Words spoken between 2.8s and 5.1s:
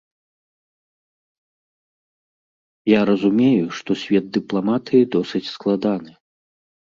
Я разумею, што свет дыпламатыі